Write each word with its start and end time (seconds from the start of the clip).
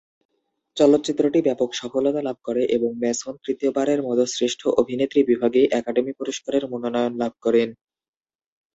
চলচ্চিত্রটি 0.77 1.39
ব্যাপক 1.47 1.69
সফলতা 1.73 2.21
লাভ 2.21 2.37
করে 2.43 2.61
এবং 2.75 2.89
মেসন 3.03 3.33
তৃতীয়বারের 3.45 3.99
মত 4.03 4.19
শ্রেষ্ঠ 4.33 4.61
অভিনেত্রী 4.81 5.19
বিভাগে 5.23 5.61
একাডেমি 5.79 6.13
পুরস্কারের 6.19 6.63
মনোনয়ন 6.71 7.13
লাভ 7.21 7.33
করেন। 7.41 7.69